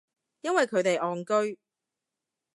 [0.41, 1.59] 因為佢哋戇居